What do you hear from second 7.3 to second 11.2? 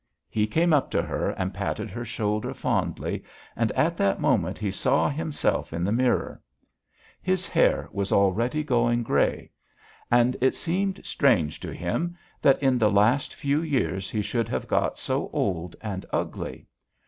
hair was already going grey. And it seemed